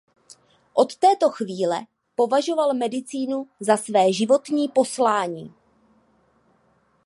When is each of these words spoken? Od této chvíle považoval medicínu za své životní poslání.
Od 0.73 0.95
této 0.95 1.29
chvíle 1.29 1.87
považoval 2.15 2.73
medicínu 2.73 3.47
za 3.59 3.77
své 3.77 4.13
životní 4.13 4.67
poslání. 4.67 5.53